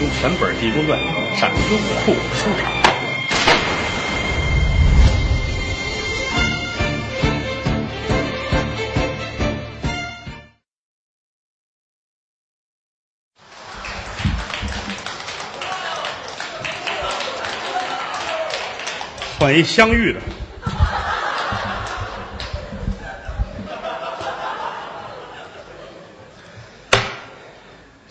[0.00, 0.96] 用全本《济公传》
[1.36, 2.70] 上优酷书场。
[19.40, 20.20] 换一相遇的。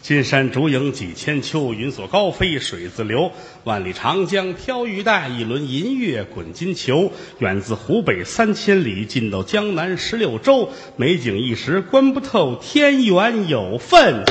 [0.08, 3.34] 金山竹影几千秋，云锁高飞水自流。
[3.66, 7.12] 万里长江飘玉带，一轮银月滚金球。
[7.40, 10.70] 远自湖北三千里，近到江南十六州。
[10.96, 14.24] 美景一时观不透，天缘有份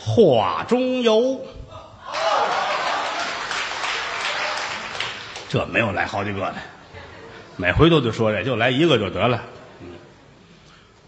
[0.00, 1.40] 画中游。
[5.48, 6.56] 这没有来好几个的，
[7.56, 9.44] 每回都得说这，就来一个就得了。
[9.80, 9.90] 嗯，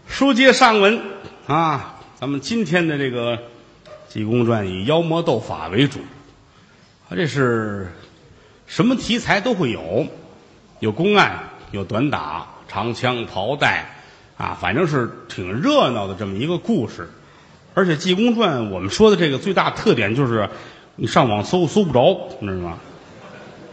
[0.07, 1.01] 书接上文
[1.45, 3.37] 啊，咱们今天的这个。
[4.13, 5.99] 《济公传》以妖魔斗法为主，
[7.09, 7.91] 他这是
[8.67, 10.05] 什么题材都会有，
[10.79, 13.89] 有公案，有短打，长枪袍带，
[14.37, 17.09] 啊，反正是挺热闹的这么一个故事。
[17.73, 20.47] 而且《济公传》我们说的这个最大特点就是，
[20.95, 22.77] 你上网搜搜不着，你知道吗？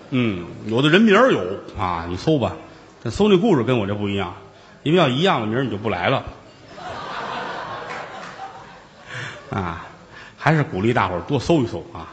[0.09, 2.57] 嗯，有的人名有啊，你搜吧，
[3.03, 4.34] 但搜那故事跟我这不一样，
[4.84, 6.25] 因为要一样的名你就不来了，
[9.53, 9.89] 啊。
[10.42, 12.08] 还是鼓励大伙儿多搜一搜啊，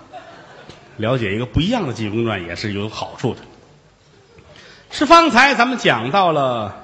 [0.98, 3.40] 了解一个不一样的《济公传》也是有好处的。
[4.92, 6.84] 是方才咱们讲到了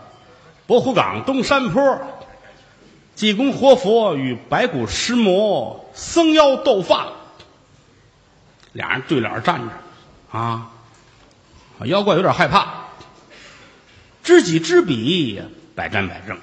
[0.67, 1.99] 博虎岗东山坡，
[3.16, 7.08] 济公活佛与白骨尸魔僧妖斗法，
[8.71, 10.71] 俩人对脸站着啊，
[11.83, 12.86] 妖怪有点害怕，
[14.23, 15.41] 知己知彼，
[15.75, 16.38] 百战百胜。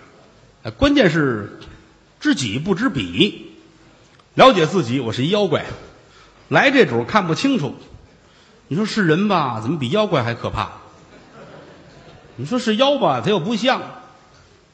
[0.76, 1.58] 关键是
[2.20, 3.46] 知己不知彼。
[4.40, 5.66] 了解自己，我是一妖怪，
[6.48, 7.74] 来这主看不清楚。
[8.68, 10.70] 你说是人吧，怎么比妖怪还可怕？
[12.36, 13.82] 你说是妖吧，他又不像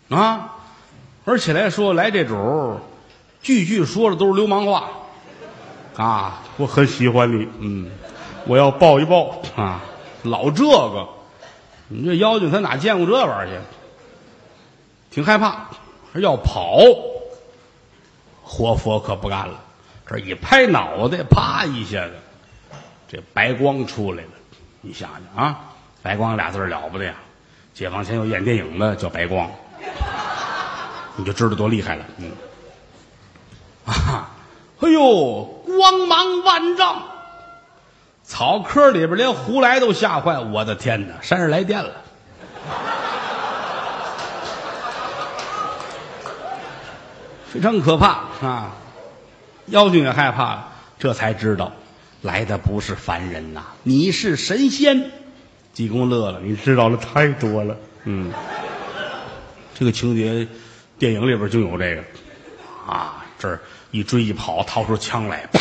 [0.09, 0.53] 啊。
[1.25, 2.79] 而且来说，来这主
[3.43, 4.89] 句句说的都是流氓话
[5.97, 6.45] 啊。
[6.59, 7.91] 我很喜欢你，嗯，
[8.47, 9.83] 我要抱一抱啊。
[10.23, 11.09] 老这个，
[11.89, 13.59] 你这妖精他哪见过这玩意儿
[15.11, 15.15] 去？
[15.17, 15.71] 挺害怕，
[16.15, 16.79] 要跑。
[18.49, 19.61] 活佛可不干了，
[20.07, 22.13] 这一拍脑袋，啪一下子，
[23.09, 24.31] 这白光出来了。
[24.81, 25.61] 你想想啊，
[26.01, 27.15] 白光俩字了不得呀！
[27.75, 29.51] 解放前有演电影的叫白光，
[31.17, 32.05] 你就知道多厉害了。
[32.19, 32.31] 嗯，
[33.85, 34.31] 啊，
[34.81, 37.03] 哎呦，光芒万丈，
[38.23, 40.39] 草坑里边连胡来都吓坏。
[40.39, 41.91] 我的天哪，山上来电了！
[47.53, 48.09] 非常可怕
[48.47, 48.77] 啊！
[49.67, 50.69] 妖精也害怕，
[50.99, 51.73] 这才知道
[52.23, 55.11] 来的不是凡人呐，你是神仙。
[55.73, 57.77] 济公乐了，你知道的太多了。
[58.05, 58.33] 嗯，
[59.75, 60.47] 这个情节
[60.99, 62.03] 电影里边就有这个
[62.87, 65.61] 啊，这儿一追一跑，掏出枪来，啪！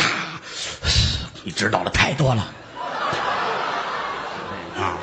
[1.44, 2.42] 你知道的太多了
[4.76, 4.96] 啊！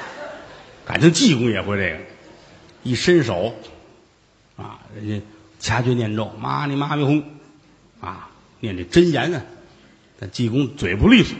[0.86, 2.00] 感情济公也会这个，
[2.84, 3.54] 一伸手
[4.58, 5.26] 啊，人家。
[5.64, 7.24] 掐诀念咒，妈你妈咪哄，
[8.02, 8.28] 啊，
[8.60, 9.42] 念这真言呢。
[10.20, 11.38] 但济公嘴不利索，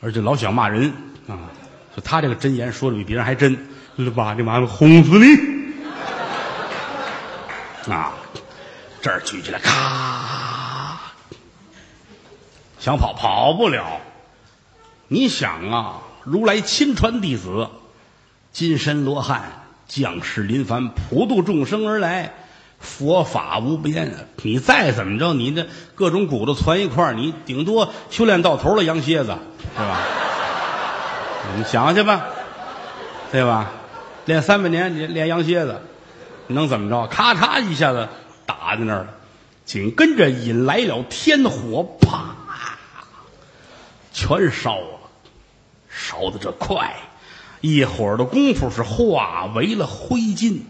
[0.00, 0.92] 而且老想骂人
[1.28, 1.38] 啊。
[1.94, 3.52] 说他这个真言说的比别人还真，
[4.16, 5.36] 妈尼妈咪哄死你！
[7.92, 8.12] 啊，
[9.00, 10.98] 这儿举起来，咔，
[12.80, 14.00] 想跑跑不了。
[15.06, 17.68] 你想啊，如来亲传弟子，
[18.50, 22.34] 金身罗汉，降世临凡，普度众生而来。
[22.82, 24.18] 佛法无边啊！
[24.42, 29.38] 你再怎么着，你这各种骨头攒一块你顶多修炼到头了，羊蝎子
[29.74, 30.00] 是吧？
[31.56, 32.26] 你想去吧，
[33.30, 33.70] 对吧？
[34.24, 35.80] 练三百年，你练羊蝎子，
[36.48, 37.06] 能怎么着？
[37.06, 38.08] 咔嚓一下子
[38.44, 39.08] 打在那儿了，
[39.64, 42.36] 紧跟着引来了天火，啪，
[44.12, 45.00] 全烧了，
[45.88, 46.94] 烧的这快，
[47.60, 50.60] 一会儿的功夫是化为了灰烬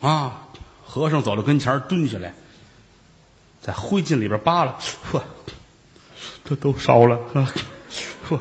[0.00, 0.48] 啊！
[0.92, 2.34] 和尚走到跟前蹲下来，
[3.62, 4.76] 在灰烬里边扒拉，
[5.10, 5.24] 呵，
[6.44, 7.18] 这都烧了，
[8.28, 8.38] 呵，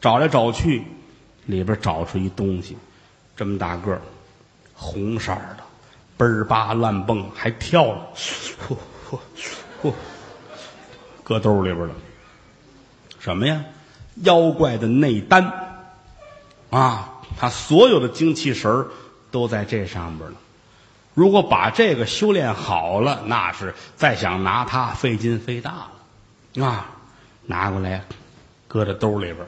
[0.00, 0.82] 找来找去，
[1.44, 2.74] 里边找出一东西，
[3.36, 4.00] 这么大个儿，
[4.72, 5.58] 红色的，
[6.16, 8.74] 嘣儿吧乱蹦，还跳了，嚯
[9.10, 9.18] 嚯
[9.82, 9.92] 嚯，
[11.22, 11.94] 搁兜里边了，
[13.18, 13.62] 什么呀？
[14.22, 15.52] 妖怪的内丹
[16.70, 18.86] 啊，他所有的精气神
[19.30, 20.36] 都在这上边呢。
[21.14, 25.88] 如果把这个修炼好了，那是再想拿它费劲费大
[26.54, 26.90] 了，啊！
[27.46, 28.02] 拿过来，
[28.66, 29.46] 搁在兜里边，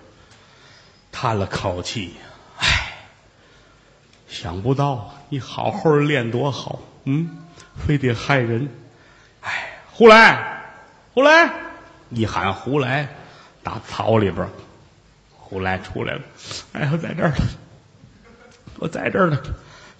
[1.11, 2.15] 叹了口气，
[2.59, 2.93] 唉，
[4.29, 7.37] 想不到你好好练多好，嗯，
[7.87, 8.69] 非得害人，
[9.41, 10.63] 唉，胡来，
[11.15, 11.51] 胡来，
[12.11, 13.09] 一喊胡来，
[13.63, 14.47] 打草里边，
[15.35, 16.21] 胡来出来了，
[16.75, 17.37] 哎，我在这儿呢，
[18.79, 19.41] 我在这儿呢，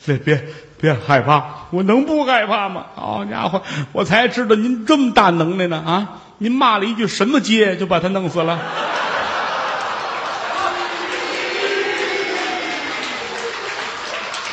[0.07, 0.45] 别别
[0.81, 2.87] 别害怕，我能不害怕吗？
[2.95, 3.63] 好家伙，
[3.93, 6.21] 我才知道您这么大能耐呢啊！
[6.39, 8.59] 您骂了一句什么街，就把他弄死了。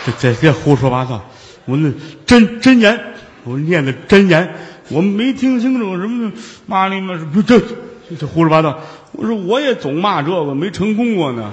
[0.05, 1.21] 这这别胡说八道！
[1.65, 1.91] 我那
[2.25, 2.99] 真真言，
[3.43, 4.55] 我念的真言，
[4.89, 6.31] 我没听清楚什么
[6.65, 8.79] 骂你们不这这这胡说八道！
[9.11, 11.51] 我说我也总骂这个，没成功过呢。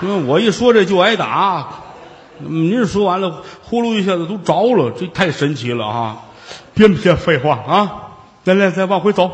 [0.00, 1.66] 因为我一说这就挨打，
[2.38, 6.22] 您说完了，呼噜一下子都着了，这太神奇了啊！
[6.74, 8.10] 别别废话啊！
[8.44, 9.30] 来来，再往回走。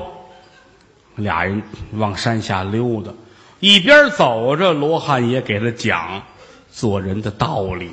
[1.16, 1.62] 俩人
[1.94, 3.12] 往山下溜达，
[3.58, 6.22] 一边走着，罗汉也给他讲
[6.70, 7.90] 做人的道理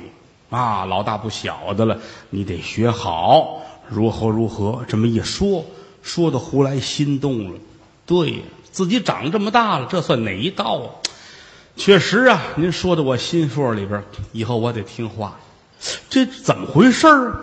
[0.50, 0.84] 啊。
[0.84, 1.98] 老大不小的了，
[2.30, 4.84] 你得学好，如何如何。
[4.86, 5.64] 这么一说，
[6.02, 7.58] 说的胡来心动了。
[8.06, 8.38] 对呀，
[8.70, 10.86] 自己长这么大了，这算哪一道啊？
[11.78, 14.02] 确实啊，您说的我心腹里边，
[14.32, 15.38] 以后我得听话。
[16.10, 17.36] 这怎么回事儿？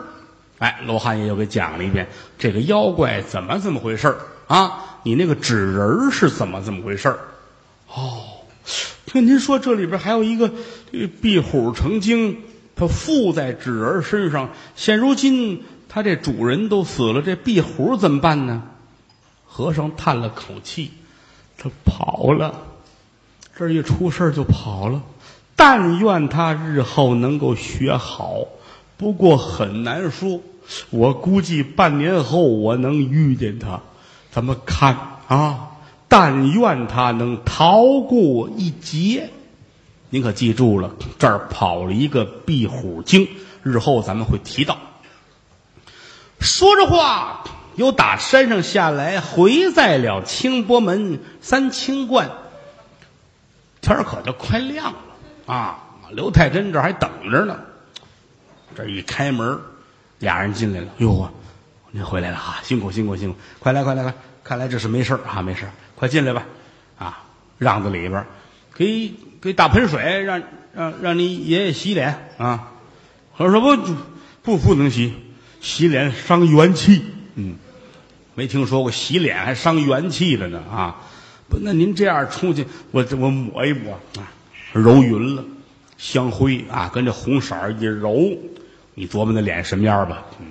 [0.60, 2.06] 哎，罗汉爷又给讲了一遍，
[2.38, 4.18] 这个妖怪怎么怎么回事儿
[4.48, 5.00] 啊？
[5.04, 7.18] 你那个纸人是怎么怎么回事儿？
[7.88, 8.24] 哦，
[9.06, 10.52] 听您说这里边还有一个
[10.92, 12.38] 这壁虎成精，
[12.76, 14.50] 它附在纸人身上。
[14.76, 18.64] 现如今它这主人都死了，这壁虎怎么办呢？
[19.48, 20.92] 和尚叹了口气，
[21.58, 22.54] 他跑了。
[23.58, 25.02] 这一出事就跑了。
[25.56, 28.40] 但愿他日后能够学好。
[28.98, 30.42] 不过很难说，
[30.90, 33.82] 我估计半年后我能遇见他，
[34.32, 34.98] 咱们看
[35.28, 35.72] 啊！
[36.08, 39.30] 但愿他能逃过一劫。
[40.10, 43.28] 您可记住了，这儿跑了一个壁虎精，
[43.64, 44.78] 日后咱们会提到。
[46.40, 47.44] 说着话，
[47.76, 52.30] 又打山上下来，回在了清波门三清观。
[53.86, 55.80] 天儿可就快亮了啊！
[56.12, 57.60] 刘太真这还等着呢。
[58.76, 59.60] 这一开门，
[60.18, 60.88] 俩人进来了。
[60.98, 61.32] 哟，
[61.92, 62.60] 您回来了啊！
[62.64, 63.38] 辛苦辛苦辛苦！
[63.60, 64.12] 快来快来快！
[64.44, 66.44] 看来这是没事啊，没事快进来吧！
[66.98, 67.24] 啊，
[67.60, 68.26] 让在里边，
[68.74, 70.42] 给给大盆水，让
[70.74, 72.72] 让让你爷爷洗脸啊！
[73.38, 73.78] 我说不
[74.42, 75.14] 不不能洗，
[75.62, 77.06] 洗脸伤元气。
[77.36, 77.58] 嗯，
[78.34, 80.96] 没听说过洗脸还伤元气的呢啊！
[81.48, 84.32] 不，那您这样出去，我我抹一抹啊，
[84.74, 85.44] 揉匀了，
[85.98, 88.18] 香灰啊，跟这红色一揉。
[88.98, 90.24] 你琢磨那脸什么样吧？
[90.40, 90.48] 嗯，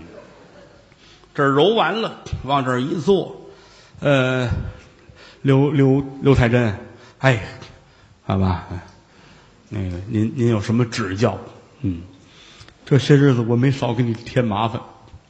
[1.35, 3.50] 这揉完了，往这一坐，
[4.00, 4.49] 呃，
[5.43, 6.79] 刘刘刘太真，
[7.19, 7.43] 哎，
[8.25, 8.67] 好吧，
[9.70, 11.38] 那个您您有什么指教？
[11.81, 12.02] 嗯，
[12.85, 14.81] 这些日子我没少给你添麻烦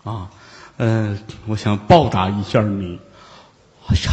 [0.03, 0.29] 啊，
[0.77, 2.99] 嗯，我想报答一下你。
[3.87, 4.13] 哎呀，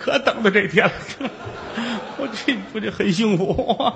[0.00, 0.92] 可等到这天了。
[2.16, 3.92] 我这我这很幸福。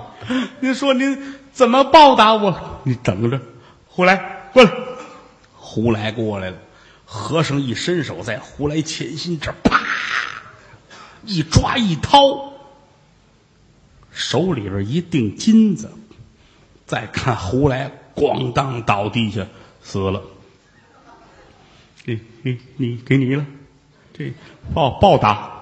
[0.59, 2.79] 您说您怎么报答我？
[2.83, 3.41] 你等着，
[3.87, 4.71] 胡来过来，
[5.55, 6.57] 胡来过来了。
[7.05, 9.81] 和尚一伸手，在胡来前心这啪
[11.23, 12.53] 一抓一掏，
[14.11, 15.91] 手里边一锭金子。
[16.85, 19.47] 再看胡来，咣当倒地下
[19.81, 20.21] 死了。
[22.03, 23.43] 给给你给你了，
[24.13, 24.31] 这
[24.71, 25.54] 报报答。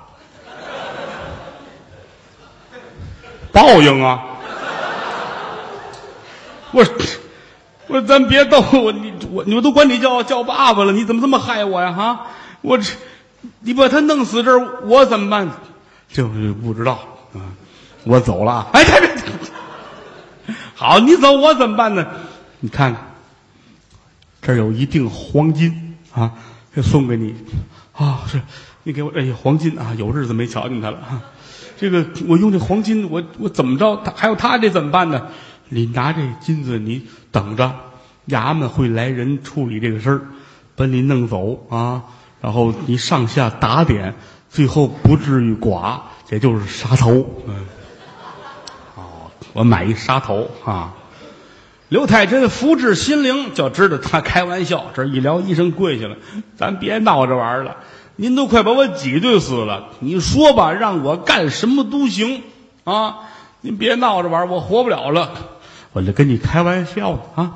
[3.54, 4.26] 报应啊！
[6.72, 6.84] 我
[7.88, 11.94] 我咱别逗我，你我你们都管你叫叫爸爸了，你怎么这么害我呀？
[11.94, 12.28] 哈！
[12.62, 12.92] 我这
[13.60, 15.48] 你把他弄死这儿，我怎么办？
[16.12, 16.94] 就是不知道
[17.36, 17.46] 啊！
[18.06, 18.68] 我走了。
[18.74, 20.56] 哎，别别！
[20.74, 22.08] 好，你走，我怎么办呢？
[22.60, 23.04] 你看看，
[24.42, 26.32] 这儿有一锭黄金啊，
[26.82, 27.36] 送给你
[27.96, 28.22] 啊！
[28.28, 28.42] 是，
[28.82, 29.94] 你给我哎呀，黄金啊！
[29.96, 31.22] 有日子没瞧见他了啊！
[31.78, 33.96] 这个我用这黄金，我我怎么着？
[34.04, 35.28] 他还有他这怎么办呢？
[35.70, 37.74] 你拿这金子，你等着，
[38.28, 40.22] 衙门会来人处理这个事儿，
[40.76, 42.04] 把你弄走啊。
[42.42, 44.14] 然后你上下打点，
[44.50, 47.26] 最后不至于剐，也就是杀头。
[47.48, 47.56] 嗯，
[48.96, 50.94] 哦，我买一杀头啊。
[51.90, 54.86] 刘太真福至心灵，就知道他开玩笑。
[54.94, 56.18] 这一聊，医生跪下了，
[56.56, 57.78] 咱别闹着玩了。
[58.16, 62.44] 您都快把我挤兑死了，你说吧，让我干什么都行
[62.84, 63.30] 啊！
[63.62, 65.32] 您别闹着玩，我活不了了。
[65.94, 67.56] 我就跟你开玩笑啊！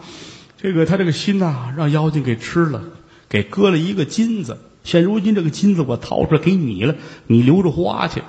[0.60, 2.82] 这个他这个心呐，让妖精给吃了，
[3.30, 6.96] 给割了一个金子，现如今这个金子我掏出来给你了，
[7.28, 8.24] 你留着花去。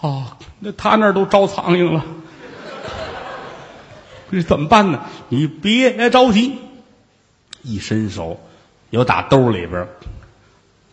[0.00, 0.26] 哦，
[0.58, 2.04] 那他那儿都招苍蝇了，
[4.30, 5.00] 这怎么办呢？
[5.30, 6.58] 你别着急，
[7.62, 8.38] 一伸手，
[8.90, 9.88] 又打兜里边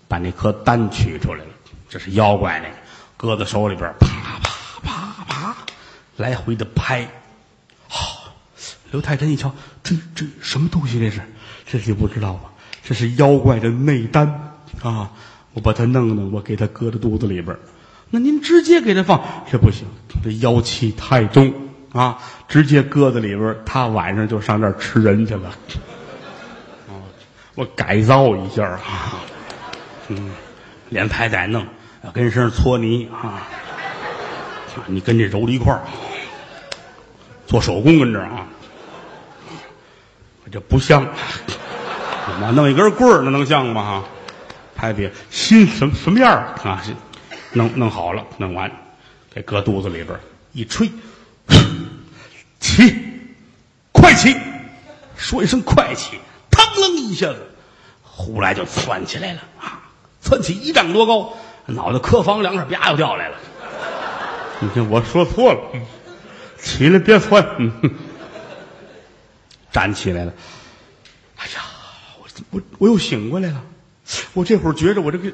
[0.07, 1.51] 把那颗丹取出来了。
[1.89, 2.75] 这是妖怪那个，
[3.17, 5.55] 搁在手里边，啪啪啪啪，
[6.17, 7.07] 来回的拍。
[7.87, 8.31] 好，
[8.91, 10.99] 刘太真一瞧，这这什么东西？
[10.99, 11.21] 这是，
[11.65, 12.51] 这你不知道吧？
[12.83, 15.11] 这是妖怪的内丹啊！
[15.53, 17.57] 我把它弄弄，我给它搁在肚子里边。
[18.09, 19.21] 那您直接给他放，
[19.51, 19.85] 这不行，
[20.23, 21.53] 这妖气太重
[21.91, 22.17] 啊！
[22.47, 25.49] 直接搁在里边，他晚上就上这儿吃人去了。
[26.87, 26.95] 啊，
[27.55, 29.19] 我改造一下啊，
[30.09, 30.31] 嗯，
[30.89, 31.65] 连拍带弄，
[32.13, 33.47] 跟身上搓泥啊，
[34.85, 35.81] 你跟这揉在一块儿，
[37.45, 38.47] 做手工跟这儿啊，
[40.51, 41.05] 这不像，
[42.39, 43.83] 妈弄一根棍儿，那能像吗？
[43.83, 44.03] 哈，
[44.75, 46.31] 拍别心什么什么样
[46.63, 46.81] 啊？
[47.53, 48.71] 弄弄好了，弄完，
[49.33, 50.17] 给搁肚子里边
[50.53, 50.89] 一吹，
[52.59, 52.95] 起，
[53.91, 54.35] 快起，
[55.15, 57.51] 说一声快起，腾楞一下子，
[58.03, 59.81] 呼来就窜起来了啊！
[60.27, 61.33] 窜起一丈多高，
[61.67, 63.35] 脑袋磕房梁上，啪又掉下来了。
[64.59, 65.59] 你看我说错了，
[66.61, 67.71] 起来别窜，
[69.71, 70.33] 站起来了。
[71.37, 71.61] 哎呀，
[72.19, 73.63] 我我我又醒过来了，
[74.33, 75.31] 我这会儿觉着我这个。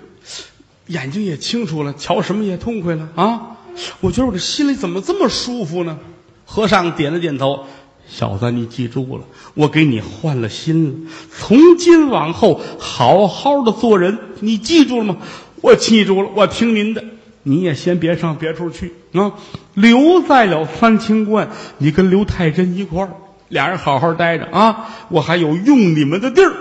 [0.87, 3.55] 眼睛也清楚了，瞧什么也痛快了啊！
[4.01, 5.97] 我觉得我这心里怎么这么舒服呢？
[6.45, 7.65] 和尚点了点头，
[8.05, 9.23] 小子，你记住了，
[9.53, 15.17] 我给你换了心了，从今往后好好的做人，你记住了吗？
[15.61, 17.03] 我记住了，我听您的。
[17.45, 19.33] 你也先别上别处去啊，
[19.73, 23.09] 留在了三清观，你跟刘太真一块儿，
[23.49, 24.89] 俩人好好待着啊！
[25.09, 26.53] 我还有用你们的地儿，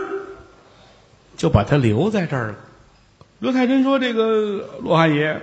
[1.37, 2.55] 就把他留在这儿了。
[3.39, 5.41] 刘太真说：“这个罗汉爷，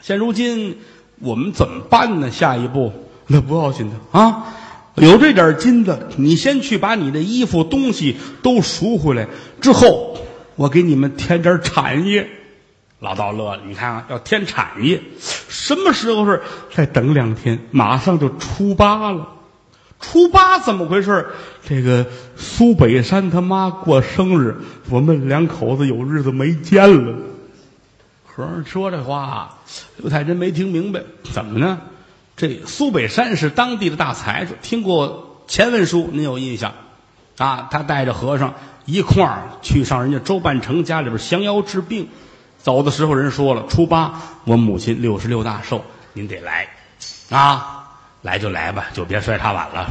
[0.00, 0.78] 现如今
[1.20, 2.28] 我们怎么办呢？
[2.30, 2.92] 下一步
[3.28, 4.54] 那不要紧的啊，
[4.96, 9.28] 有这点金子，你先去把你的衣服东西都赎回来，
[9.60, 10.16] 之后
[10.56, 12.28] 我给你们添点产业。”
[13.00, 15.02] 老道乐了，你看啊，要添产业，
[15.48, 16.40] 什么时候是？
[16.72, 19.26] 再等两天，马上就初八了。
[19.98, 21.26] 初八怎么回事？
[21.66, 22.06] 这个
[22.36, 24.56] 苏北山他妈过生日，
[24.88, 27.16] 我们两口子有日子没见了。
[28.24, 29.58] 和尚说这话，
[29.96, 31.80] 刘太真没听明白，怎么呢？
[32.36, 36.72] 这苏北山是当地的大财主，听过前文书，您有印象
[37.38, 37.66] 啊？
[37.68, 42.08] 他带着和尚一块儿去上人家周半成家里边降妖治病，
[42.62, 44.12] 走的时候人说了，初八
[44.44, 46.68] 我母亲六十六大寿，您得来
[47.30, 47.78] 啊。
[48.22, 49.90] 来就来吧，就别摔茶碗了。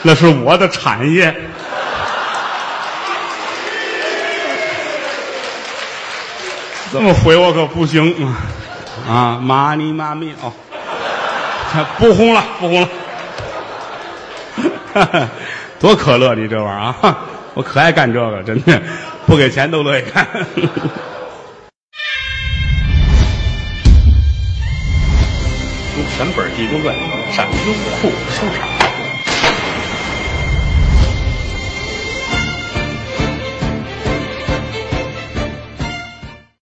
[0.00, 1.34] 那是我的产业。
[6.90, 8.26] 这么回我可不行
[9.06, 9.12] 啊！
[9.12, 10.50] 啊，妈你妈咪哦，
[11.98, 12.88] 不红了，不红了。
[14.94, 15.28] 哈 哈
[15.80, 17.18] 多可乐，你这玩意儿啊！
[17.54, 18.80] 我可爱干这个，真的，
[19.26, 20.24] 不给钱都乐意干。
[26.16, 26.94] 全本《地宫传》
[27.34, 28.73] 上优酷收藏。